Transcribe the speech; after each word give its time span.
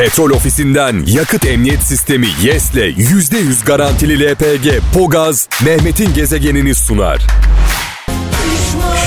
Petrol 0.00 0.30
ofisinden 0.30 1.04
yakıt 1.06 1.46
emniyet 1.46 1.82
sistemi 1.82 2.28
YES'le 2.42 2.74
%100 2.74 3.64
garantili 3.64 4.30
LPG 4.30 4.80
Pogaz 4.94 5.48
Mehmet'in 5.64 6.14
gezegenini 6.14 6.74
sunar. 6.74 7.26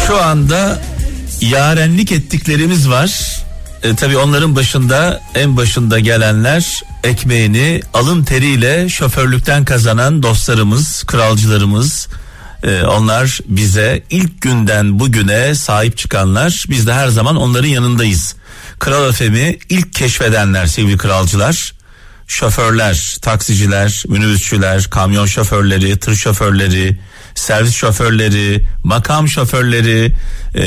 Şu 0.07 0.21
anda 0.21 0.81
yarenlik 1.41 2.11
ettiklerimiz 2.11 2.89
var. 2.89 3.39
E, 3.83 3.95
tabii 3.95 4.17
onların 4.17 4.55
başında 4.55 5.21
en 5.35 5.57
başında 5.57 5.99
gelenler 5.99 6.81
ekmeğini 7.03 7.81
alın 7.93 8.23
teriyle 8.23 8.89
şoförlükten 8.89 9.65
kazanan 9.65 10.23
dostlarımız, 10.23 11.03
kralcılarımız. 11.03 12.07
E, 12.63 12.83
onlar 12.83 13.39
bize 13.47 14.03
ilk 14.09 14.41
günden 14.41 14.99
bugüne 14.99 15.55
sahip 15.55 15.97
çıkanlar. 15.97 16.65
Biz 16.69 16.87
de 16.87 16.93
her 16.93 17.07
zaman 17.07 17.35
onların 17.35 17.67
yanındayız. 17.67 18.35
Kral 18.79 19.09
Efem'i 19.09 19.59
ilk 19.69 19.93
keşfedenler 19.93 20.65
sevgili 20.65 20.97
kralcılar. 20.97 21.73
Şoförler, 22.27 23.17
taksiciler, 23.21 24.03
minibüsçüler, 24.07 24.83
kamyon 24.89 25.25
şoförleri, 25.25 25.97
tır 25.97 26.15
şoförleri, 26.15 26.99
servis 27.35 27.73
şoförleri, 27.73 28.67
makam 28.83 29.27
şoförleri 29.27 30.11
e, 30.55 30.63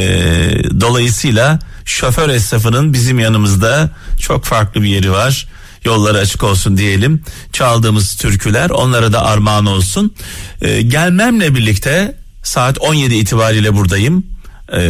dolayısıyla 0.80 1.58
şoför 1.84 2.28
esnafının 2.28 2.92
bizim 2.92 3.18
yanımızda 3.18 3.90
çok 4.20 4.44
farklı 4.44 4.82
bir 4.82 4.88
yeri 4.88 5.12
var. 5.12 5.48
Yolları 5.86 6.18
açık 6.18 6.42
olsun 6.42 6.76
diyelim. 6.76 7.22
Çaldığımız 7.52 8.16
türküler 8.16 8.70
onlara 8.70 9.12
da 9.12 9.24
armağan 9.24 9.66
olsun. 9.66 10.14
E, 10.62 10.82
gelmemle 10.82 11.54
birlikte 11.54 12.14
saat 12.42 12.78
17 12.78 13.14
itibariyle 13.14 13.74
buradayım. 13.74 14.26
E, 14.72 14.82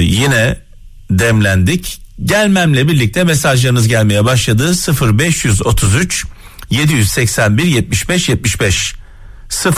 yine 0.00 0.58
demlendik. 1.10 2.00
Gelmemle 2.24 2.88
birlikte 2.88 3.24
mesajlarınız 3.24 3.88
gelmeye 3.88 4.24
başladı. 4.24 4.72
0533 5.18 6.24
781 6.70 7.64
75 7.64 8.28
75 8.28 8.94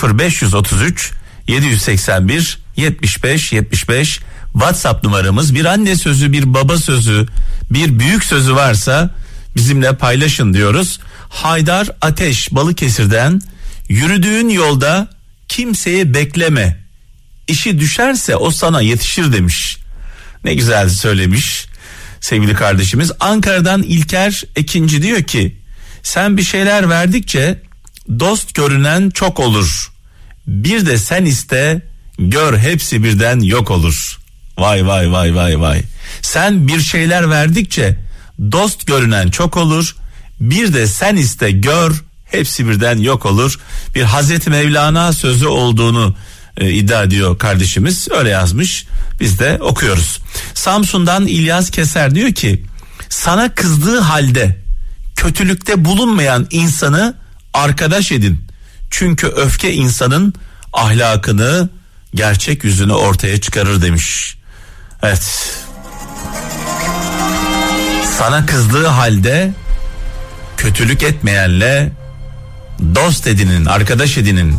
0533 0.02 1.12
781 1.48 2.58
75 2.76 3.52
75 3.52 4.20
WhatsApp 4.52 5.04
numaramız 5.04 5.54
bir 5.54 5.64
anne 5.64 5.96
sözü 5.96 6.32
bir 6.32 6.54
baba 6.54 6.78
sözü 6.78 7.26
bir 7.70 7.98
büyük 7.98 8.24
sözü 8.24 8.54
varsa 8.54 9.14
bizimle 9.56 9.96
paylaşın 9.96 10.54
diyoruz. 10.54 11.00
Haydar 11.28 11.88
Ateş 12.00 12.52
Balıkesir'den 12.52 13.40
yürüdüğün 13.88 14.48
yolda 14.48 15.08
kimseyi 15.48 16.14
bekleme. 16.14 16.76
İşi 17.48 17.80
düşerse 17.80 18.36
o 18.36 18.50
sana 18.50 18.80
yetişir 18.80 19.32
demiş. 19.32 19.76
Ne 20.44 20.54
güzel 20.54 20.88
söylemiş 20.88 21.66
sevgili 22.20 22.54
kardeşimiz. 22.54 23.12
Ankara'dan 23.20 23.82
İlker 23.82 24.42
Ekinci 24.56 25.02
diyor 25.02 25.22
ki 25.22 25.56
sen 26.02 26.36
bir 26.36 26.42
şeyler 26.42 26.88
verdikçe 26.88 27.62
dost 28.20 28.54
görünen 28.54 29.10
çok 29.10 29.40
olur. 29.40 29.92
Bir 30.46 30.86
de 30.86 30.98
sen 30.98 31.24
iste 31.24 31.82
gör 32.18 32.58
hepsi 32.58 33.04
birden 33.04 33.40
yok 33.40 33.70
olur. 33.70 34.18
Vay 34.58 34.86
vay 34.86 35.12
vay 35.12 35.34
vay 35.34 35.60
vay. 35.60 35.82
Sen 36.22 36.68
bir 36.68 36.80
şeyler 36.80 37.30
verdikçe 37.30 38.05
dost 38.52 38.86
görünen 38.86 39.30
çok 39.30 39.56
olur. 39.56 39.96
Bir 40.40 40.74
de 40.74 40.86
sen 40.86 41.16
iste 41.16 41.50
gör 41.50 42.02
hepsi 42.24 42.68
birden 42.68 42.98
yok 42.98 43.26
olur. 43.26 43.58
Bir 43.94 44.02
Hazreti 44.02 44.50
Mevlana 44.50 45.12
sözü 45.12 45.46
olduğunu 45.46 46.14
e, 46.56 46.70
iddia 46.70 47.02
ediyor 47.02 47.38
kardeşimiz. 47.38 48.08
Öyle 48.10 48.28
yazmış. 48.28 48.86
Biz 49.20 49.38
de 49.38 49.58
okuyoruz. 49.60 50.20
Samsun'dan 50.54 51.26
İlyas 51.26 51.70
Keser 51.70 52.14
diyor 52.14 52.32
ki 52.32 52.64
sana 53.08 53.54
kızdığı 53.54 54.00
halde 54.00 54.58
kötülükte 55.16 55.84
bulunmayan 55.84 56.46
insanı 56.50 57.14
arkadaş 57.54 58.12
edin. 58.12 58.46
Çünkü 58.90 59.26
öfke 59.26 59.72
insanın 59.72 60.34
ahlakını, 60.72 61.68
gerçek 62.14 62.64
yüzünü 62.64 62.92
ortaya 62.92 63.40
çıkarır 63.40 63.82
demiş. 63.82 64.36
Evet. 65.02 65.52
Sana 68.18 68.46
kızdığı 68.46 68.86
halde 68.86 69.54
kötülük 70.56 71.02
etmeyenle 71.02 71.92
dost 72.94 73.26
edinin, 73.26 73.64
arkadaş 73.64 74.18
edinin. 74.18 74.56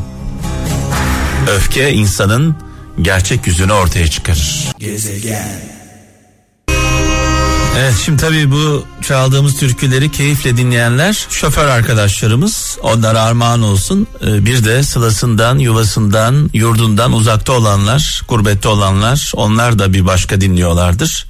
Öfke 1.56 1.94
insanın 1.94 2.56
gerçek 3.01 3.47
yüzünü 3.47 3.73
ortaya 3.73 4.07
çıkarır. 4.07 4.68
Gezegen. 4.79 5.78
Evet 7.79 7.94
şimdi 8.06 8.22
tabii 8.22 8.51
bu 8.51 8.85
çaldığımız 9.01 9.59
türküleri 9.59 10.12
keyifle 10.12 10.57
dinleyenler 10.57 11.28
şoför 11.29 11.68
arkadaşlarımız 11.68 12.78
onlara 12.81 13.22
armağan 13.22 13.62
olsun. 13.62 14.07
Ee, 14.22 14.45
bir 14.45 14.66
de 14.66 14.84
sılasından, 14.84 15.57
yuvasından, 15.57 16.50
yurdundan 16.53 17.13
uzakta 17.13 17.53
olanlar, 17.53 18.22
gurbette 18.28 18.68
olanlar 18.68 19.31
onlar 19.35 19.79
da 19.79 19.94
bir 19.94 20.06
başka 20.06 20.41
dinliyorlardır. 20.41 21.28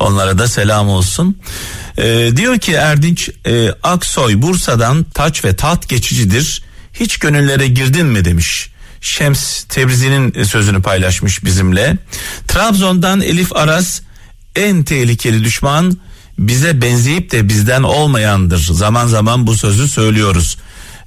Onlara 0.00 0.38
da 0.38 0.48
selam 0.48 0.88
olsun. 0.88 1.38
Ee, 1.98 2.30
diyor 2.36 2.58
ki 2.58 2.72
Erdinç 2.72 3.30
e, 3.46 3.70
Aksoy 3.82 4.42
Bursa'dan 4.42 5.06
taç 5.14 5.44
ve 5.44 5.56
tat 5.56 5.88
geçicidir. 5.88 6.62
Hiç 6.92 7.18
gönüllere 7.18 7.68
girdin 7.68 8.06
mi 8.06 8.24
demiş. 8.24 8.70
Şems 9.00 9.64
Tebrizi'nin 9.64 10.42
sözünü 10.42 10.82
paylaşmış 10.82 11.44
bizimle. 11.44 11.96
Trabzon'dan 12.48 13.20
Elif 13.20 13.56
Aras 13.56 14.00
en 14.56 14.84
tehlikeli 14.84 15.44
düşman 15.44 15.98
bize 16.38 16.82
benzeyip 16.82 17.30
de 17.30 17.48
bizden 17.48 17.82
olmayandır. 17.82 18.58
Zaman 18.58 19.06
zaman 19.06 19.46
bu 19.46 19.54
sözü 19.54 19.88
söylüyoruz. 19.88 20.58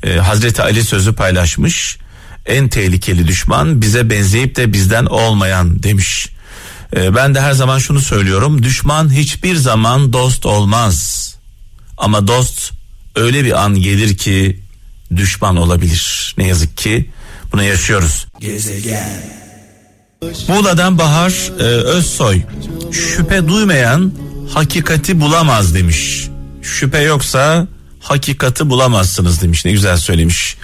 Ee, 0.03 0.13
Hazreti 0.13 0.61
Ali 0.61 0.83
sözü 0.83 1.13
paylaşmış. 1.13 1.97
En 2.45 2.69
tehlikeli 2.69 3.27
düşman 3.27 3.81
bize 3.81 4.09
benzeyip 4.09 4.55
de 4.55 4.73
bizden 4.73 5.05
olmayan 5.05 5.83
demiş. 5.83 6.29
Ee, 6.95 7.15
ben 7.15 7.35
de 7.35 7.41
her 7.41 7.51
zaman 7.51 7.79
şunu 7.79 8.01
söylüyorum. 8.01 8.63
Düşman 8.63 9.13
hiçbir 9.13 9.55
zaman 9.55 10.13
dost 10.13 10.45
olmaz. 10.45 11.25
Ama 11.97 12.27
dost 12.27 12.71
öyle 13.15 13.45
bir 13.45 13.63
an 13.63 13.75
gelir 13.75 14.17
ki 14.17 14.59
düşman 15.15 15.55
olabilir. 15.55 16.33
Ne 16.37 16.47
yazık 16.47 16.77
ki 16.77 17.09
bunu 17.53 17.63
yaşıyoruz. 17.63 18.27
Gezegen 18.39 19.09
Muğla'dan 20.47 20.97
Bahar 20.97 21.51
e, 21.59 21.63
Özsoy 21.63 22.41
şüphe 22.91 23.47
duymayan 23.47 24.13
hakikati 24.53 25.19
bulamaz 25.19 25.75
demiş. 25.75 26.27
Şüphe 26.61 27.01
yoksa 27.01 27.67
hakikati 27.99 28.69
bulamazsınız 28.69 29.41
demiş 29.41 29.65
ne 29.65 29.71
güzel 29.71 29.97
söylemiş. 29.97 30.57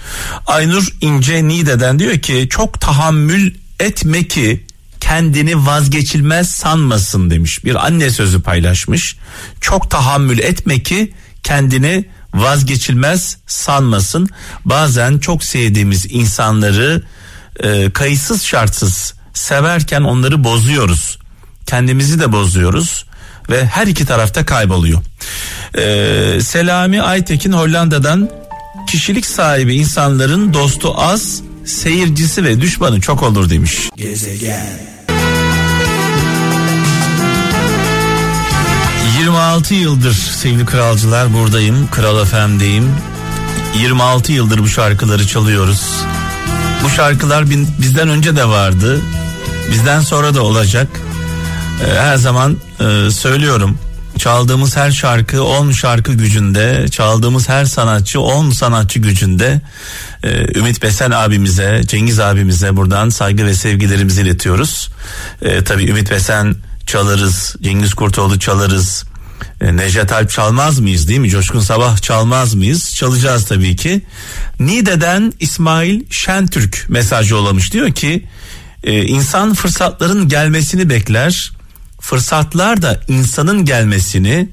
Aynur 0.46 0.88
İnce 1.00 1.48
Nide'den 1.48 1.98
diyor 1.98 2.18
ki 2.18 2.46
çok 2.50 2.80
tahammül 2.80 3.54
etme 3.80 4.28
ki 4.28 4.66
kendini 5.00 5.66
vazgeçilmez 5.66 6.50
sanmasın 6.50 7.30
demiş. 7.30 7.64
Bir 7.64 7.86
anne 7.86 8.10
sözü 8.10 8.42
paylaşmış. 8.42 9.16
Çok 9.60 9.90
tahammül 9.90 10.38
etme 10.38 10.82
ki 10.82 11.14
kendini 11.42 12.04
vazgeçilmez 12.34 13.36
sanmasın. 13.46 14.28
Bazen 14.64 15.18
çok 15.18 15.44
sevdiğimiz 15.44 16.06
insanları 16.10 17.02
e, 17.62 17.90
kayıtsız 17.90 18.44
şartsız 18.44 19.14
severken 19.34 20.02
onları 20.02 20.44
bozuyoruz. 20.44 21.18
Kendimizi 21.66 22.20
de 22.20 22.32
bozuyoruz 22.32 23.04
ve 23.50 23.66
her 23.66 23.86
iki 23.86 24.06
tarafta 24.06 24.46
kayboluyor. 24.46 25.02
Ee, 25.78 26.40
Selami 26.40 27.02
Aytekin 27.02 27.52
Hollanda'dan 27.52 28.30
kişilik 28.86 29.26
sahibi 29.26 29.74
insanların 29.74 30.54
dostu 30.54 31.00
az, 31.00 31.42
seyircisi 31.66 32.44
ve 32.44 32.60
düşmanı 32.60 33.00
çok 33.00 33.22
olur 33.22 33.50
demiş. 33.50 33.90
Gezegen. 33.96 34.66
26 39.18 39.74
yıldır 39.74 40.12
sevgili 40.12 40.66
kralcılar 40.66 41.34
buradayım. 41.34 41.88
Kral 41.90 42.24
FM'deyim. 42.24 42.90
26 43.80 44.32
yıldır 44.32 44.58
bu 44.58 44.68
şarkıları 44.68 45.26
çalıyoruz. 45.26 45.82
Bu 46.84 46.90
şarkılar 46.90 47.44
bizden 47.80 48.08
önce 48.08 48.36
de 48.36 48.48
vardı. 48.48 49.00
Bizden 49.70 50.00
sonra 50.00 50.34
da 50.34 50.42
olacak. 50.42 50.88
Ee, 51.84 51.98
her 52.00 52.16
zaman 52.16 52.56
e, 52.80 53.10
söylüyorum. 53.10 53.78
Çaldığımız 54.26 54.76
her 54.76 54.90
şarkı 54.90 55.44
10 55.44 55.72
şarkı 55.72 56.12
gücünde, 56.12 56.88
çaldığımız 56.88 57.48
her 57.48 57.64
sanatçı 57.64 58.20
10 58.20 58.50
sanatçı 58.50 58.98
gücünde. 58.98 59.60
Ee, 60.24 60.58
Ümit 60.58 60.82
Besen 60.82 61.10
abimize, 61.10 61.82
Cengiz 61.86 62.20
abimize 62.20 62.76
buradan 62.76 63.08
saygı 63.08 63.46
ve 63.46 63.54
sevgilerimizi 63.54 64.20
iletiyoruz. 64.22 64.90
Ee, 65.42 65.64
tabii 65.64 65.90
Ümit 65.90 66.10
Besen 66.10 66.54
çalarız, 66.86 67.56
Cengiz 67.62 67.94
Kurtoğlu 67.94 68.38
çalarız. 68.38 69.04
Ee, 69.60 69.76
Necdet 69.76 70.12
Alp 70.12 70.30
çalmaz 70.30 70.78
mıyız 70.78 71.08
değil 71.08 71.20
mi? 71.20 71.30
Coşkun 71.30 71.60
Sabah 71.60 72.02
çalmaz 72.02 72.54
mıyız? 72.54 72.96
Çalacağız 72.96 73.44
tabii 73.44 73.76
ki. 73.76 74.02
Nide'den 74.60 75.32
İsmail 75.40 76.00
Şentürk 76.10 76.86
mesajı 76.88 77.34
yollamış. 77.34 77.72
Diyor 77.72 77.92
ki 77.92 78.26
e, 78.84 79.02
insan 79.02 79.54
fırsatların 79.54 80.28
gelmesini 80.28 80.88
bekler. 80.88 81.55
Fırsatlar 82.06 82.82
da 82.82 83.00
insanın 83.08 83.64
gelmesini, 83.64 84.48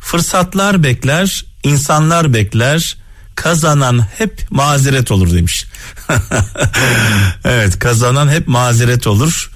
fırsatlar 0.00 0.82
bekler, 0.82 1.44
insanlar 1.62 2.34
bekler 2.34 2.96
kazanan 3.34 4.06
hep 4.18 4.46
mazeret 4.50 5.10
olur 5.10 5.34
demiş. 5.34 5.66
evet 7.44 7.78
kazanan 7.78 8.28
hep 8.28 8.48
mazeret 8.48 9.06
olur. 9.06 9.50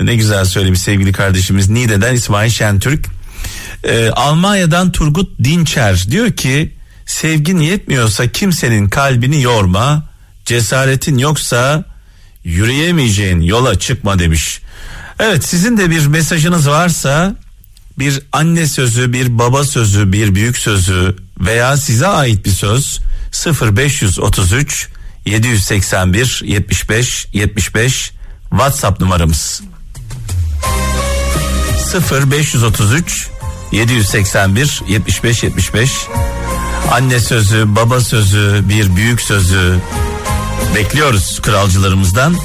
Ne 0.00 0.16
güzel 0.16 0.44
söylemiş 0.44 0.80
sevgili 0.80 1.12
kardeşimiz 1.12 1.68
Niğde'den 1.68 2.14
İsmail 2.14 2.50
Şentürk. 2.50 3.06
Ee, 3.84 4.10
Almanya'dan 4.10 4.92
Turgut 4.92 5.44
Dinçer 5.44 6.06
diyor 6.10 6.32
ki 6.32 6.74
sevgin 7.06 7.58
yetmiyorsa 7.58 8.28
kimsenin 8.28 8.88
kalbini 8.88 9.42
yorma. 9.42 10.08
Cesaretin 10.44 11.18
yoksa 11.18 11.84
yürüyemeyeceğin 12.44 13.40
yola 13.40 13.78
çıkma 13.78 14.18
demiş. 14.18 14.60
Evet 15.18 15.44
sizin 15.44 15.76
de 15.76 15.90
bir 15.90 16.06
mesajınız 16.06 16.68
varsa 16.68 17.34
bir 17.98 18.22
anne 18.32 18.66
sözü, 18.66 19.12
bir 19.12 19.38
baba 19.38 19.64
sözü, 19.64 20.12
bir 20.12 20.34
büyük 20.34 20.58
sözü 20.58 21.16
veya 21.40 21.76
size 21.76 22.06
ait 22.06 22.44
bir 22.44 22.50
söz 22.50 23.00
0533 23.62 24.88
781 25.26 26.40
75 26.44 27.26
75 27.32 28.12
WhatsApp 28.50 29.00
numaramız. 29.00 29.62
0533 32.12 33.28
781 33.72 34.82
75 34.88 35.42
75 35.42 35.90
Anne 36.92 37.20
sözü, 37.20 37.76
baba 37.76 38.00
sözü, 38.00 38.64
bir 38.68 38.96
büyük 38.96 39.20
sözü 39.20 39.76
bekliyoruz 40.74 41.40
kralcılarımızdan. 41.42 42.36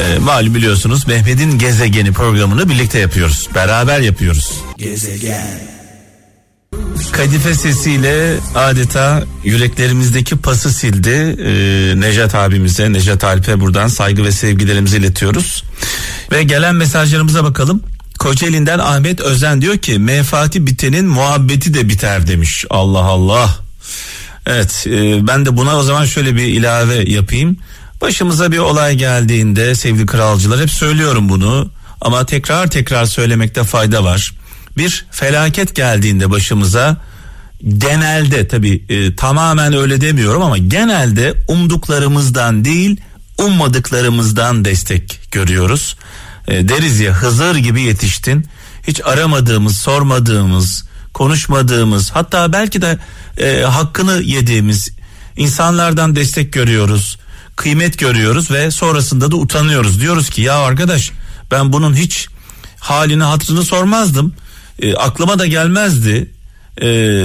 Ee, 0.00 0.18
malum 0.18 0.54
biliyorsunuz 0.54 1.06
Mehmet'in 1.06 1.58
gezegeni 1.58 2.12
programını 2.12 2.68
birlikte 2.68 2.98
yapıyoruz. 2.98 3.48
Beraber 3.54 4.00
yapıyoruz. 4.00 4.50
Gezegen. 4.78 5.60
Kadife 7.12 7.54
sesiyle 7.54 8.36
adeta 8.54 9.22
yüreklerimizdeki 9.44 10.36
pası 10.36 10.72
sildi. 10.72 11.10
Ee, 11.10 12.00
Nejat 12.00 12.34
abimize, 12.34 12.92
Nejat 12.92 13.24
Alp'e 13.24 13.60
buradan 13.60 13.88
saygı 13.88 14.24
ve 14.24 14.32
sevgilerimizi 14.32 14.96
iletiyoruz. 14.96 15.64
Ve 16.32 16.42
gelen 16.42 16.74
mesajlarımıza 16.74 17.44
bakalım. 17.44 17.82
Kocaeli'nden 18.18 18.78
Ahmet 18.78 19.20
Özen 19.20 19.62
diyor 19.62 19.76
ki 19.78 19.98
menfaati 19.98 20.66
bitenin 20.66 21.06
muhabbeti 21.06 21.74
de 21.74 21.88
biter 21.88 22.26
demiş. 22.26 22.64
Allah 22.70 23.04
Allah. 23.04 23.56
Evet 24.46 24.86
e, 24.86 25.26
ben 25.26 25.46
de 25.46 25.56
buna 25.56 25.76
o 25.76 25.82
zaman 25.82 26.04
şöyle 26.04 26.36
bir 26.36 26.44
ilave 26.44 27.10
yapayım. 27.10 27.56
Başımıza 28.00 28.52
bir 28.52 28.58
olay 28.58 28.94
geldiğinde 28.94 29.74
sevgili 29.74 30.06
kralcılar 30.06 30.60
hep 30.60 30.70
söylüyorum 30.70 31.28
bunu 31.28 31.70
ama 32.00 32.26
tekrar 32.26 32.66
tekrar 32.70 33.04
söylemekte 33.04 33.64
fayda 33.64 34.04
var. 34.04 34.34
Bir 34.76 35.06
felaket 35.10 35.74
geldiğinde 35.74 36.30
başımıza 36.30 36.96
genelde 37.78 38.48
tabi 38.48 38.84
e, 38.88 39.16
tamamen 39.16 39.72
öyle 39.72 40.00
demiyorum 40.00 40.42
ama 40.42 40.58
genelde 40.58 41.34
umduklarımızdan 41.48 42.64
değil 42.64 43.00
ummadıklarımızdan 43.38 44.64
destek 44.64 45.20
görüyoruz. 45.32 45.96
E, 46.48 46.68
deriz 46.68 47.00
ya 47.00 47.12
Hızır 47.12 47.56
gibi 47.56 47.82
yetiştin. 47.82 48.46
Hiç 48.86 49.00
aramadığımız, 49.04 49.76
sormadığımız, 49.76 50.84
konuşmadığımız 51.14 52.10
hatta 52.10 52.52
belki 52.52 52.82
de 52.82 52.98
e, 53.38 53.62
hakkını 53.62 54.22
yediğimiz 54.22 54.90
insanlardan 55.36 56.16
destek 56.16 56.52
görüyoruz 56.52 57.19
kıymet 57.60 57.98
görüyoruz 57.98 58.50
ve 58.50 58.70
sonrasında 58.70 59.30
da 59.30 59.36
utanıyoruz. 59.36 60.00
Diyoruz 60.00 60.30
ki 60.30 60.42
ya 60.42 60.58
arkadaş 60.58 61.10
ben 61.50 61.72
bunun 61.72 61.94
hiç 61.94 62.28
halini 62.78 63.22
hatırını 63.22 63.64
sormazdım. 63.64 64.34
E, 64.78 64.94
aklıma 64.94 65.38
da 65.38 65.46
gelmezdi 65.46 66.30
e, 66.80 66.84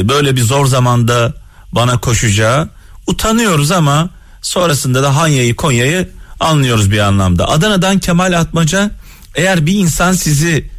böyle 0.10 0.36
bir 0.36 0.42
zor 0.42 0.66
zamanda 0.66 1.34
bana 1.72 1.98
koşacağı. 1.98 2.70
Utanıyoruz 3.08 3.72
ama 3.72 4.10
sonrasında 4.42 5.04
da 5.04 5.16
Hanya'yı 5.16 5.56
Konya'yı 5.56 6.10
anlıyoruz 6.40 6.92
bir 6.92 7.00
anlamda. 7.00 7.50
Adana'dan 7.50 8.00
Kemal 8.00 8.40
Atmaca 8.40 8.92
eğer 9.36 9.66
bir 9.66 9.74
insan 9.74 10.14
sizi 10.14 10.70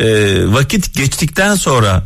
e, 0.00 0.06
vakit 0.52 0.94
geçtikten 0.94 1.54
sonra 1.54 2.04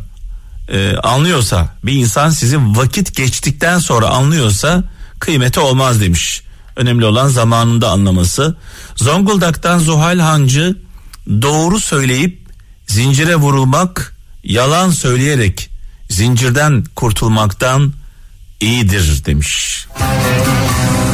e, 0.69 0.95
anlıyorsa 0.97 1.69
bir 1.83 1.93
insan 1.93 2.29
sizi 2.29 2.57
vakit 2.59 3.15
geçtikten 3.15 3.79
sonra 3.79 4.07
anlıyorsa 4.07 4.83
kıymeti 5.19 5.59
olmaz 5.59 6.01
demiş. 6.01 6.44
Önemli 6.75 7.05
olan 7.05 7.27
zamanında 7.27 7.89
anlaması. 7.89 8.55
Zonguldak'tan 8.95 9.79
Zuhal 9.79 10.19
Hancı 10.19 10.77
doğru 11.27 11.79
söyleyip 11.79 12.39
zincire 12.87 13.35
vurulmak 13.35 14.15
yalan 14.43 14.89
söyleyerek 14.89 15.69
zincirden 16.09 16.83
kurtulmaktan 16.95 17.93
iyidir 18.59 19.25
demiş. 19.25 19.85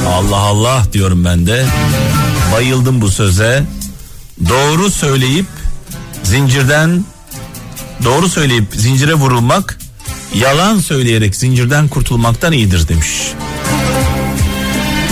Allah 0.07 0.37
Allah 0.37 0.83
diyorum 0.93 1.25
ben 1.25 1.47
de. 1.47 1.65
Bayıldım 2.53 3.01
bu 3.01 3.11
söze. 3.11 3.65
Doğru 4.49 4.91
söyleyip 4.91 5.45
zincirden 6.23 7.05
doğru 8.03 8.29
söyleyip 8.29 8.67
zincire 8.75 9.13
vurulmak 9.13 9.77
yalan 10.35 10.79
söyleyerek 10.79 11.35
zincirden 11.35 11.87
kurtulmaktan 11.87 12.53
iyidir 12.53 12.87
demiş. 12.87 13.33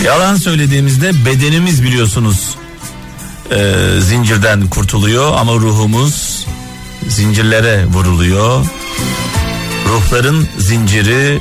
Yalan 0.06 0.36
söylediğimizde 0.36 1.26
bedenimiz 1.26 1.84
biliyorsunuz 1.84 2.56
e, 3.52 3.76
zincirden 4.02 4.68
kurtuluyor 4.68 5.34
ama 5.38 5.54
ruhumuz 5.54 6.46
zincirlere 7.08 7.86
vuruluyor. 7.86 8.66
Ruhların 9.88 10.48
zinciri 10.58 11.40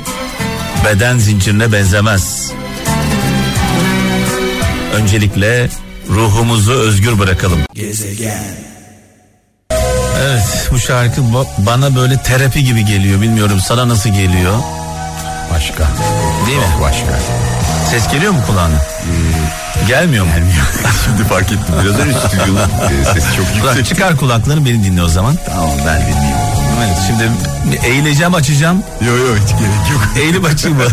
beden 0.85 1.17
zincirine 1.17 1.71
benzemez. 1.71 2.51
Öncelikle 4.93 5.69
ruhumuzu 6.09 6.71
özgür 6.71 7.19
bırakalım. 7.19 7.59
Gezegen. 7.73 8.43
Evet 10.21 10.67
bu 10.71 10.79
şarkı 10.79 11.21
bana 11.57 11.95
böyle 11.95 12.17
terapi 12.23 12.63
gibi 12.63 12.85
geliyor. 12.85 13.21
Bilmiyorum 13.21 13.59
sana 13.67 13.89
nasıl 13.89 14.09
geliyor? 14.09 14.53
Başka. 15.53 15.87
Değil 16.47 16.57
mi? 16.57 16.63
Başka. 16.81 17.19
Ses 17.91 18.11
geliyor 18.11 18.31
mu 18.31 18.39
kulağına? 18.47 18.75
Ee, 18.75 19.87
Gelmiyor 19.87 20.25
mu? 20.25 20.31
Gelmiyor. 20.31 20.65
Şimdi 21.05 21.23
fark 21.23 21.45
ettim. 21.51 21.75
Biraz 21.83 21.99
önce 21.99 22.17
stüdyonun 22.19 22.57
e, 22.57 23.05
sesi 23.13 23.35
çok 23.35 23.45
yüksek. 23.55 23.85
Çıkar 23.85 24.17
kulaklarını 24.17 24.65
beni 24.65 24.83
dinle 24.83 25.03
o 25.03 25.07
zaman. 25.07 25.35
Tamam 25.45 25.69
ben 25.87 26.01
dinleyeyim. 26.01 26.37
Evet, 26.79 26.97
şimdi 27.07 27.29
eğileceğim 27.87 28.33
açacağım. 28.33 28.83
Yok 29.07 29.17
yok 29.17 29.37
hiç 29.43 29.49
gerek 29.49 29.91
yok. 29.91 30.01
Eğilip 30.19 30.45
açayım 30.45 30.77
mı? 30.77 30.83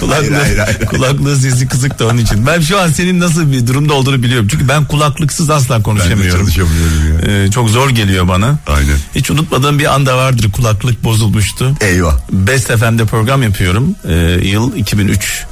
kulaklığı, 0.00 0.34
hayır, 0.40 0.58
hayır, 0.58 0.58
hayır. 0.58 0.86
kulaklığı 0.86 1.36
sesi 1.36 1.68
kısık 1.68 1.98
da 1.98 2.06
onun 2.06 2.18
için. 2.18 2.46
Ben 2.46 2.60
şu 2.60 2.80
an 2.80 2.88
senin 2.88 3.20
nasıl 3.20 3.52
bir 3.52 3.66
durumda 3.66 3.94
olduğunu 3.94 4.22
biliyorum. 4.22 4.48
Çünkü 4.50 4.68
ben 4.68 4.84
kulaklıksız 4.84 5.50
asla 5.50 5.82
konuşamıyorum. 5.82 6.24
Ben 6.24 6.46
de 6.46 6.52
çalışamıyorum 6.52 7.28
ya. 7.28 7.44
Ee, 7.44 7.50
çok 7.50 7.70
zor 7.70 7.90
geliyor 7.90 8.28
bana. 8.28 8.58
Aynen. 8.66 8.96
Hiç 9.14 9.30
unutmadığım 9.30 9.78
bir 9.78 9.94
anda 9.94 10.16
vardır 10.16 10.52
kulaklık 10.52 11.04
bozulmuştu. 11.04 11.72
Eyvah. 11.80 12.14
Best 12.32 12.66
FM'de 12.78 13.04
program 13.04 13.42
yapıyorum. 13.42 13.94
Ee, 14.08 14.14
yıl 14.48 14.76
2003 14.76 15.44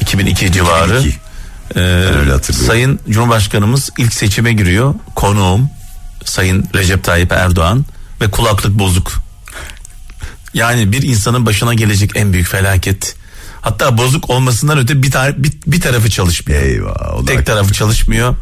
2002 0.00 0.52
civarı. 0.52 0.98
2002. 0.98 1.18
Ee, 1.76 1.80
öyle 1.80 2.42
Sayın 2.42 3.00
Cumhurbaşkanımız 3.10 3.90
ilk 3.98 4.12
seçime 4.12 4.52
giriyor. 4.52 4.94
Konuğum 5.14 5.70
Sayın 6.24 6.68
Recep 6.74 7.04
Tayyip 7.04 7.32
Erdoğan 7.32 7.84
ve 8.20 8.30
kulaklık 8.30 8.78
bozuk. 8.78 9.12
Yani 10.54 10.92
bir 10.92 11.02
insanın 11.02 11.46
başına 11.46 11.74
gelecek 11.74 12.10
en 12.14 12.32
büyük 12.32 12.48
felaket. 12.48 13.16
Hatta 13.60 13.98
bozuk 13.98 14.30
olmasından 14.30 14.78
öte 14.78 15.02
bir, 15.02 15.10
tar- 15.10 15.42
bir, 15.42 15.52
bir 15.66 15.80
tarafı 15.80 16.10
çalışmıyor. 16.10 16.62
Eyvah. 16.62 17.26
Tek 17.26 17.46
tarafı 17.46 17.72
çalışmıyor. 17.72 18.36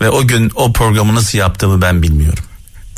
Ve 0.00 0.10
o 0.10 0.26
gün 0.26 0.50
o 0.54 0.72
programı 0.72 1.14
nasıl 1.14 1.38
yaptığımı 1.38 1.82
ben 1.82 2.02
bilmiyorum. 2.02 2.44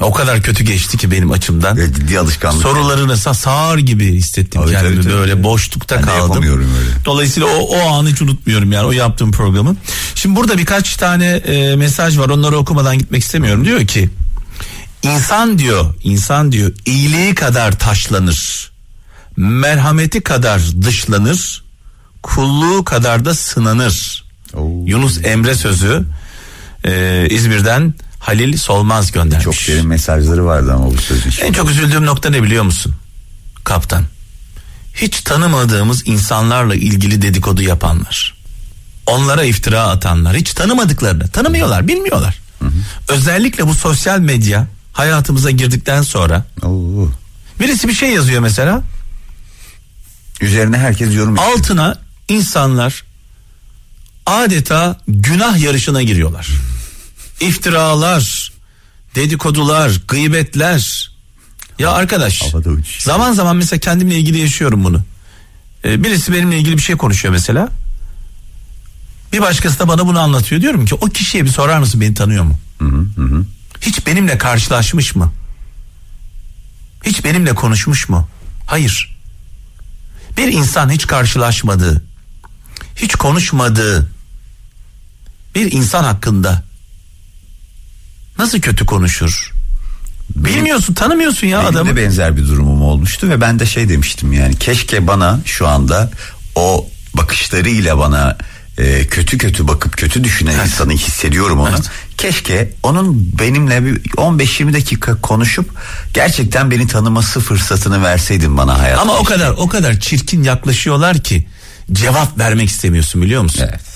O 0.01 0.13
kadar 0.13 0.43
kötü 0.43 0.65
geçti 0.65 0.97
ki 0.97 1.11
benim 1.11 1.31
açımdan. 1.31 1.77
Evet, 1.77 1.97
ciddi 1.97 2.19
alışkanlık. 2.19 2.63
Sorularını 2.63 3.17
sağır 3.17 3.79
gibi 3.79 4.13
hissettim 4.13 4.61
evet, 4.65 4.73
kendimi 4.73 4.95
evet, 4.95 5.13
böyle 5.13 5.33
evet. 5.33 5.45
boşlukta 5.45 5.97
ben 5.97 6.03
kaldım. 6.03 6.43
öyle. 6.43 6.65
Dolayısıyla 7.05 7.49
o, 7.49 7.59
o 7.59 7.89
anı 7.89 8.09
hiç 8.09 8.23
unutmuyorum 8.23 8.73
yani 8.73 8.87
o 8.87 8.93
yaptığım 8.93 9.33
programı. 9.33 9.77
Şimdi 10.15 10.37
burada 10.37 10.59
birkaç 10.59 10.97
tane 10.97 11.27
e, 11.27 11.77
mesaj 11.77 12.19
var 12.19 12.29
onları 12.29 12.57
okumadan 12.57 12.99
gitmek 12.99 13.23
istemiyorum. 13.23 13.65
Diyor 13.65 13.87
ki 13.87 14.11
insan 15.03 15.59
diyor 15.59 15.95
insan 16.05 16.53
diyor 16.53 16.73
iyiliği 16.87 17.35
kadar 17.35 17.79
taşlanır. 17.79 18.71
Merhameti 19.37 20.21
kadar 20.21 20.63
dışlanır. 20.83 21.65
Kulluğu 22.23 22.85
kadar 22.85 23.25
da 23.25 23.35
sınanır. 23.35 24.25
Oo. 24.55 24.85
Yunus 24.87 25.25
Emre 25.25 25.55
sözü 25.55 26.05
e, 26.85 27.27
İzmir'den 27.31 27.95
Halil 28.27 28.57
Solmaz 28.57 29.13
göndermiş. 29.13 29.45
Çok 29.45 29.55
derin 29.69 29.87
mesajları 29.87 30.45
vardı 30.45 30.73
ama 30.73 30.87
bu 30.91 30.97
sözün. 30.97 31.45
En 31.45 31.53
çok 31.53 31.71
üzüldüğüm 31.71 32.07
nokta 32.07 32.31
ne 32.31 32.43
biliyor 32.43 32.65
musun? 32.65 32.95
Kaptan. 33.65 34.05
Hiç 34.95 35.21
tanımadığımız 35.21 36.09
insanlarla 36.09 36.75
ilgili 36.75 37.23
dedikodu 37.23 37.63
yapanlar. 37.63 38.35
Onlara 39.07 39.45
iftira 39.45 39.83
atanlar. 39.83 40.37
Hiç 40.37 40.53
tanımadıklarını. 40.55 41.29
Tanımıyorlar, 41.29 41.89
bilmiyorlar. 41.89 42.39
Hı 42.59 42.65
hı. 42.65 42.73
Özellikle 43.09 43.67
bu 43.67 43.75
sosyal 43.75 44.19
medya 44.19 44.67
hayatımıza 44.93 45.51
girdikten 45.51 46.03
sonra. 46.03 46.45
Oo. 46.63 47.09
Birisi 47.61 47.89
bir 47.89 47.95
şey 47.95 48.11
yazıyor 48.11 48.41
mesela. 48.41 48.83
Üzerine 50.41 50.79
herkes 50.79 51.15
yorum 51.15 51.37
yapıyor. 51.37 51.59
Altına 51.59 51.99
insanlar 52.29 53.05
adeta 54.27 55.01
günah 55.09 55.59
yarışına 55.59 56.03
giriyorlar. 56.03 56.49
İftiralar, 57.41 58.53
dedikodular, 59.15 60.01
gıybetler. 60.09 61.11
Ya 61.79 61.91
arkadaş 61.93 62.43
zaman 63.03 63.33
zaman 63.33 63.57
mesela 63.57 63.81
kendimle 63.81 64.19
ilgili 64.19 64.39
yaşıyorum 64.39 64.85
bunu. 64.85 65.03
Ee, 65.85 66.05
birisi 66.05 66.33
benimle 66.33 66.59
ilgili 66.59 66.77
bir 66.77 66.83
şey 66.83 66.97
konuşuyor 66.97 67.33
mesela. 67.33 67.69
Bir 69.33 69.41
başkası 69.41 69.79
da 69.79 69.89
bana 69.89 70.07
bunu 70.07 70.21
anlatıyor. 70.21 70.61
Diyorum 70.61 70.85
ki 70.85 70.95
o 70.95 71.07
kişiye 71.07 71.45
bir 71.45 71.51
sorar 71.51 71.79
mısın 71.79 72.01
beni 72.01 72.15
tanıyor 72.15 72.45
mu? 72.45 72.59
Hiç 73.81 74.07
benimle 74.07 74.39
karşılaşmış 74.39 75.15
mı? 75.15 75.33
Hiç 77.05 77.25
benimle 77.25 77.55
konuşmuş 77.55 78.09
mu? 78.09 78.29
Hayır. 78.67 79.17
Bir 80.37 80.53
insan 80.53 80.91
hiç 80.91 81.07
karşılaşmadığı, 81.07 82.05
hiç 82.97 83.15
konuşmadığı 83.15 84.11
bir 85.55 85.73
insan 85.73 86.05
hakkında 86.05 86.63
nasıl 88.39 88.61
kötü 88.61 88.87
konuşur? 88.87 89.53
Bilmiyorsun, 90.37 90.95
tanımıyorsun 90.95 91.47
ya 91.47 91.59
Benim 91.59 91.71
adamı. 91.71 91.91
de 91.91 91.97
benzer 91.97 92.37
bir 92.37 92.43
durumum 92.43 92.83
olmuştu 92.83 93.29
ve 93.29 93.41
ben 93.41 93.59
de 93.59 93.67
şey 93.67 93.89
demiştim 93.89 94.33
yani 94.33 94.57
keşke 94.57 95.07
bana 95.07 95.41
şu 95.45 95.69
anda 95.69 96.11
o 96.55 96.89
bakışlarıyla 97.15 97.99
bana 97.99 98.37
e, 98.79 99.07
kötü 99.07 99.39
kötü 99.39 99.69
bakıp 99.69 99.97
kötü 99.97 100.25
düşünen 100.25 100.65
insanı 100.65 100.93
hissediyorum 100.93 101.61
onu. 101.61 101.69
Evet. 101.69 101.91
Keşke 102.17 102.73
onun 102.83 103.33
benimle 103.39 103.85
bir 103.85 103.97
15-20 104.03 104.73
dakika 104.73 105.15
konuşup 105.21 105.71
gerçekten 106.15 106.71
beni 106.71 106.87
tanıması 106.87 107.41
fırsatını 107.41 108.03
verseydin 108.03 108.57
bana 108.57 108.79
hayatım. 108.79 109.11
Ama 109.11 109.19
o 109.19 109.25
kadar 109.25 109.51
o 109.51 109.69
kadar 109.69 110.01
çirkin 110.01 110.43
yaklaşıyorlar 110.43 111.19
ki 111.19 111.47
cevap 111.93 112.39
vermek 112.39 112.69
istemiyorsun 112.69 113.23
biliyor 113.23 113.43
musun? 113.43 113.65
Evet. 113.71 113.96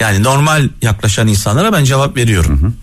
Yani 0.00 0.22
normal 0.22 0.68
yaklaşan 0.82 1.28
insanlara 1.28 1.72
ben 1.72 1.84
cevap 1.84 2.16
veriyorum. 2.16 2.74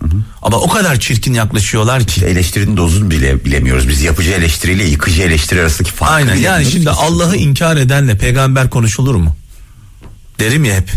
Ama 0.42 0.56
o 0.56 0.68
kadar 0.68 1.00
çirkin 1.00 1.34
yaklaşıyorlar 1.34 2.04
ki. 2.04 2.24
Eleştirinin 2.24 2.76
dozunu 2.76 3.10
bile 3.10 3.44
bilemiyoruz. 3.44 3.88
Biz 3.88 4.02
yapıcı 4.02 4.30
eleştiriyle 4.30 4.84
yıkıcı 4.84 5.22
eleştiri 5.22 5.60
arasındaki 5.60 5.92
farkı 5.92 6.14
Aynen 6.14 6.34
yani 6.34 6.66
şimdi. 6.70 6.90
Allah'ı 6.90 7.36
inkar 7.36 7.76
edenle 7.76 8.18
peygamber 8.18 8.70
konuşulur 8.70 9.14
mu? 9.14 9.36
Derim 10.38 10.64
ya 10.64 10.76
hep. 10.76 10.90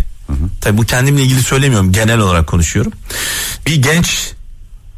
Tabi 0.62 0.78
bu 0.78 0.84
kendimle 0.84 1.24
ilgili 1.24 1.44
söylemiyorum 1.44 1.92
genel 1.92 2.20
olarak 2.20 2.48
konuşuyorum. 2.48 2.92
Bir 3.66 3.76
genç 3.76 4.32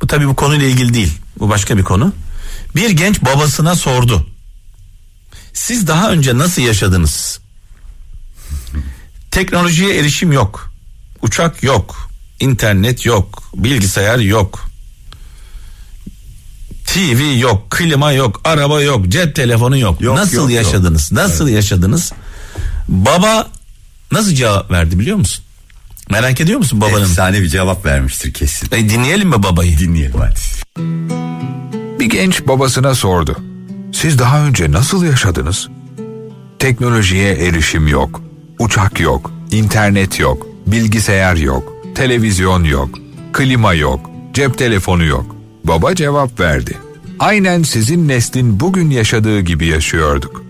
bu 0.01 0.07
tabi 0.07 0.27
bu 0.27 0.35
konuyla 0.35 0.67
ilgili 0.67 0.93
değil 0.93 1.17
bu 1.39 1.49
başka 1.49 1.77
bir 1.77 1.83
konu. 1.83 2.13
Bir 2.75 2.89
genç 2.89 3.21
babasına 3.21 3.75
sordu. 3.75 4.27
Siz 5.53 5.87
daha 5.87 6.11
önce 6.11 6.37
nasıl 6.37 6.61
yaşadınız? 6.61 7.39
Teknolojiye 9.31 9.99
erişim 9.99 10.31
yok. 10.31 10.68
Uçak 11.21 11.63
yok. 11.63 12.09
internet 12.39 13.05
yok. 13.05 13.43
Bilgisayar 13.55 14.19
yok. 14.19 14.69
TV 16.85 17.39
yok, 17.39 17.71
klima 17.71 18.11
yok, 18.11 18.41
araba 18.43 18.81
yok, 18.81 19.07
cep 19.07 19.35
telefonu 19.35 19.77
yok. 19.77 20.01
Yok, 20.01 20.15
nasıl 20.15 20.37
yok, 20.37 20.43
yok. 20.51 20.65
yaşadınız? 20.65 21.11
Nasıl 21.11 21.47
yaşadınız? 21.47 22.13
Baba 22.87 23.47
nasıl 24.11 24.31
cevap 24.33 24.71
verdi 24.71 24.99
biliyor 24.99 25.17
musun? 25.17 25.43
Merak 26.09 26.41
ediyor 26.41 26.57
musun 26.59 26.81
babanın? 26.81 27.01
Efsane 27.01 27.41
bir 27.41 27.47
cevap 27.47 27.85
vermiştir 27.85 28.33
kesin. 28.33 28.67
E, 28.71 28.89
dinleyelim 28.89 29.29
mi 29.29 29.43
babayı? 29.43 29.77
Dinleyelim 29.77 30.19
hadi. 30.19 30.39
Bir 31.99 32.05
genç 32.05 32.47
babasına 32.47 32.95
sordu. 32.95 33.37
Siz 33.93 34.19
daha 34.19 34.41
önce 34.45 34.71
nasıl 34.71 35.05
yaşadınız? 35.05 35.67
Teknolojiye 36.59 37.33
erişim 37.33 37.87
yok, 37.87 38.21
uçak 38.59 38.99
yok, 38.99 39.31
internet 39.51 40.19
yok, 40.19 40.47
bilgisayar 40.71 41.35
yok, 41.35 41.73
televizyon 41.95 42.63
yok, 42.63 42.89
klima 43.33 43.73
yok, 43.73 44.09
cep 44.33 44.57
telefonu 44.57 45.05
yok. 45.05 45.35
Baba 45.63 45.95
cevap 45.95 46.39
verdi. 46.39 46.77
Aynen 47.19 47.63
sizin 47.63 48.07
neslin 48.07 48.59
bugün 48.59 48.89
yaşadığı 48.89 49.39
gibi 49.39 49.65
yaşıyorduk. 49.65 50.43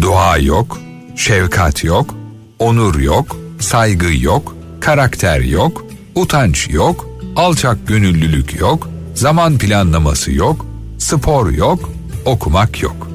Dua 0.00 0.38
yok, 0.38 0.78
şefkat 1.16 1.84
yok, 1.84 2.14
onur 2.58 3.00
yok, 3.00 3.36
saygı 3.60 4.16
yok, 4.16 4.56
karakter 4.80 5.40
yok, 5.40 5.84
utanç 6.14 6.68
yok, 6.70 7.08
alçak 7.36 7.86
gönüllülük 7.86 8.60
yok, 8.60 8.88
zaman 9.14 9.58
planlaması 9.58 10.32
yok, 10.32 10.66
spor 10.98 11.50
yok, 11.50 11.90
okumak 12.24 12.82
yok. 12.82 13.08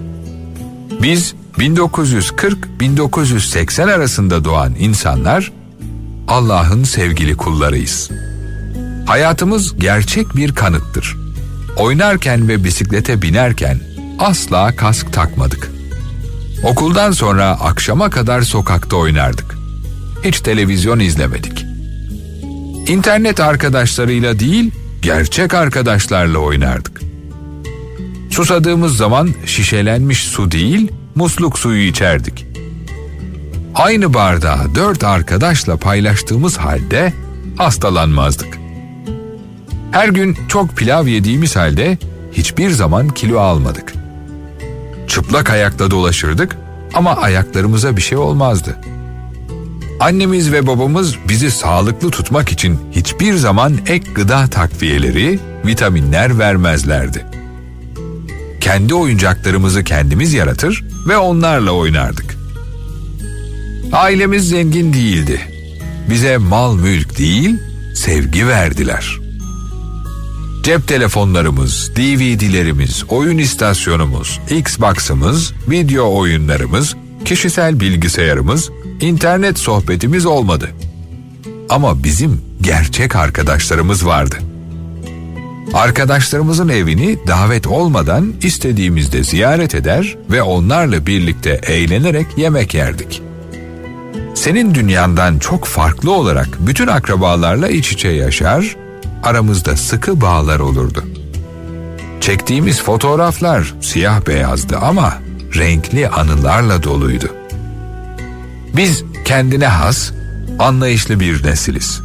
Biz 1.01 1.34
1940-1980 1.58 3.93
arasında 3.93 4.46
doğan 4.46 4.75
insanlar 4.79 5.51
Allah'ın 6.31 6.83
sevgili 6.83 7.38
kullarıyız. 7.38 8.09
Hayatımız 9.05 9.77
gerçek 9.77 10.35
bir 10.35 10.55
kanıttır. 10.55 11.17
Oynarken 11.77 12.47
ve 12.47 12.63
bisiklete 12.63 13.21
binerken 13.21 13.79
asla 14.19 14.75
kask 14.75 15.13
takmadık. 15.13 15.71
Okuldan 16.63 17.11
sonra 17.11 17.47
akşama 17.47 18.09
kadar 18.09 18.41
sokakta 18.41 18.97
oynardık. 18.97 19.55
Hiç 20.23 20.39
televizyon 20.39 21.00
izlemedik. 21.00 21.65
İnternet 22.88 23.39
arkadaşlarıyla 23.39 24.39
değil, 24.39 24.71
gerçek 25.01 25.53
arkadaşlarla 25.53 26.38
oynardık. 26.38 27.01
Susadığımız 28.29 28.97
zaman 28.97 29.29
şişelenmiş 29.45 30.23
su 30.23 30.51
değil, 30.51 30.91
musluk 31.15 31.59
suyu 31.59 31.88
içerdik. 31.88 32.50
Aynı 33.75 34.13
bardağı 34.13 34.75
dört 34.75 35.03
arkadaşla 35.03 35.77
paylaştığımız 35.77 36.57
halde 36.57 37.13
hastalanmazdık. 37.57 38.57
Her 39.91 40.09
gün 40.09 40.37
çok 40.47 40.77
pilav 40.77 41.07
yediğimiz 41.07 41.55
halde 41.55 41.97
hiçbir 42.31 42.69
zaman 42.69 43.09
kilo 43.09 43.39
almadık. 43.39 43.93
Çıplak 45.07 45.49
ayakla 45.49 45.91
dolaşırdık 45.91 46.57
ama 46.93 47.15
ayaklarımıza 47.15 47.97
bir 47.97 48.01
şey 48.01 48.17
olmazdı. 48.17 48.77
Annemiz 49.99 50.51
ve 50.51 50.67
babamız 50.67 51.15
bizi 51.29 51.51
sağlıklı 51.51 52.11
tutmak 52.11 52.51
için 52.51 52.79
hiçbir 52.91 53.33
zaman 53.33 53.77
ek 53.87 54.11
gıda 54.15 54.47
takviyeleri, 54.47 55.39
vitaminler 55.65 56.39
vermezlerdi. 56.39 57.25
Kendi 58.61 58.93
oyuncaklarımızı 58.93 59.83
kendimiz 59.83 60.33
yaratır 60.33 60.85
ve 61.09 61.17
onlarla 61.17 61.71
oynardık. 61.71 62.30
Ailemiz 63.93 64.50
zengin 64.50 64.93
değildi. 64.93 65.41
Bize 66.10 66.38
mal 66.38 66.75
mülk 66.75 67.17
değil, 67.17 67.55
sevgi 67.95 68.48
verdiler. 68.48 69.19
Cep 70.63 70.88
telefonlarımız, 70.88 71.91
DVD'lerimiz, 71.95 73.03
oyun 73.10 73.38
istasyonumuz, 73.38 74.39
Xbox'ımız, 74.50 75.53
video 75.69 76.17
oyunlarımız, 76.17 76.95
kişisel 77.25 77.79
bilgisayarımız, 77.79 78.69
internet 79.01 79.60
sohbetimiz 79.60 80.25
olmadı. 80.25 80.69
Ama 81.69 82.03
bizim 82.03 82.41
gerçek 82.62 83.15
arkadaşlarımız 83.15 84.05
vardı. 84.05 84.36
Arkadaşlarımızın 85.74 86.69
evini 86.69 87.17
davet 87.27 87.67
olmadan 87.67 88.33
istediğimizde 88.41 89.24
ziyaret 89.24 89.75
eder 89.75 90.17
ve 90.31 90.41
onlarla 90.41 91.05
birlikte 91.05 91.62
eğlenerek 91.67 92.27
yemek 92.38 92.74
yerdik. 92.74 93.30
Senin 94.35 94.75
dünyandan 94.75 95.39
çok 95.39 95.65
farklı 95.65 96.11
olarak 96.11 96.47
bütün 96.59 96.88
akrabalarla 96.88 97.69
iç 97.69 97.91
içe 97.91 98.07
yaşar, 98.09 98.75
aramızda 99.23 99.77
sıkı 99.77 100.21
bağlar 100.21 100.59
olurdu. 100.59 101.03
Çektiğimiz 102.21 102.83
fotoğraflar 102.83 103.73
siyah 103.81 104.27
beyazdı 104.27 104.77
ama 104.77 105.13
renkli 105.55 106.09
anılarla 106.09 106.83
doluydu. 106.83 107.35
Biz 108.75 109.03
kendine 109.25 109.67
has, 109.67 110.11
anlayışlı 110.59 111.19
bir 111.19 111.43
nesiliz. 111.43 112.01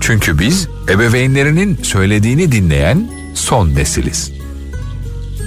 Çünkü 0.00 0.38
biz 0.38 0.68
ebeveynlerinin 0.88 1.78
söylediğini 1.82 2.52
dinleyen 2.52 3.10
son 3.34 3.74
nesiliz. 3.74 4.32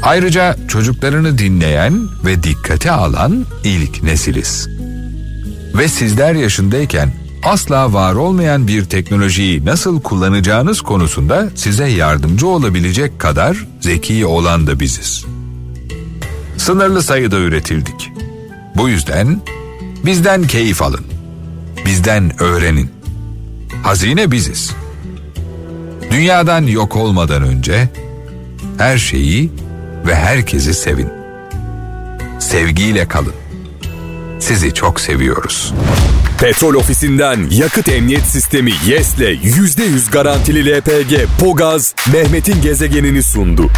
Ayrıca 0.03 0.57
çocuklarını 0.67 1.38
dinleyen 1.38 2.07
ve 2.25 2.43
dikkate 2.43 2.91
alan 2.91 3.45
ilk 3.63 4.03
nesiliz. 4.03 4.73
Ve 5.74 5.88
sizler 5.88 6.34
yaşındayken 6.34 7.13
asla 7.44 7.94
var 7.94 8.15
olmayan 8.15 8.68
bir 8.68 8.86
teknolojiyi 8.86 9.65
nasıl 9.65 10.01
kullanacağınız 10.01 10.82
konusunda 10.82 11.50
size 11.56 11.88
yardımcı 11.88 12.48
olabilecek 12.48 13.20
kadar 13.20 13.68
zeki 13.82 14.25
olan 14.25 14.68
da 14.68 14.80
biziz. 14.80 15.25
Sınırlı 16.58 17.03
sayıda 17.03 17.38
üretildik. 17.38 18.12
Bu 18.75 18.89
yüzden 18.89 19.42
bizden 20.06 20.48
keyif 20.48 20.82
alın. 20.82 21.06
Bizden 21.86 22.42
öğrenin. 22.42 22.92
Hazine 23.84 24.32
biziz. 24.32 24.72
Dünyadan 26.12 26.62
yok 26.62 26.96
olmadan 26.96 27.44
önce 27.44 27.89
her 28.77 28.98
şeyi 28.98 29.51
ve 30.08 30.15
herkesi 30.15 30.74
sevin. 30.74 31.10
Sevgiyle 32.39 33.08
kalın. 33.08 33.42
Sizi 34.43 34.73
çok 34.73 35.00
seviyoruz. 35.00 35.73
Petrol 36.39 36.73
ofisinden 36.73 37.47
yakıt 37.51 37.88
emniyet 37.88 38.23
sistemi 38.23 38.71
YES'le 38.88 39.19
%100 39.19 40.12
garantili 40.12 40.77
LPG 40.77 41.13
Pogaz 41.39 41.95
Mehmet'in 42.13 42.62
gezegenini 42.62 43.23
sundu. 43.23 43.69